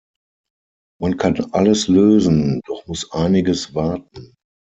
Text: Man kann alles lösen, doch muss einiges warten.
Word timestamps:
Man 0.99 1.17
kann 1.17 1.39
alles 1.53 1.87
lösen, 1.87 2.61
doch 2.65 2.87
muss 2.87 3.11
einiges 3.11 3.75
warten. 3.75 4.33